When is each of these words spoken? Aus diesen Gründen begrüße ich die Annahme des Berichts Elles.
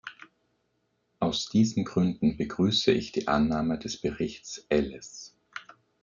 Aus 1.19 1.47
diesen 1.49 1.85
Gründen 1.85 2.35
begrüße 2.35 2.91
ich 2.91 3.11
die 3.11 3.27
Annahme 3.27 3.77
des 3.77 3.97
Berichts 3.97 4.65
Elles. 4.69 5.35